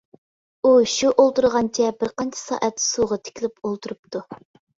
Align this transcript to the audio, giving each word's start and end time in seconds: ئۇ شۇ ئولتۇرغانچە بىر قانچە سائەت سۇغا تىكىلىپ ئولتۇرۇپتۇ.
ئۇ 0.61 0.69
شۇ 0.93 1.11
ئولتۇرغانچە 1.23 1.89
بىر 1.99 2.11
قانچە 2.23 2.41
سائەت 2.45 2.83
سۇغا 2.85 3.19
تىكىلىپ 3.29 3.63
ئولتۇرۇپتۇ. 3.71 4.25